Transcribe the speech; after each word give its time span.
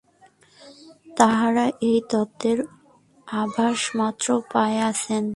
তাঁহারা 1.17 1.65
এই 1.81 1.97
তত্ত্বের 2.11 2.59
আভাসমাত্র 3.27 4.27
পাইয়াছেন। 4.53 5.23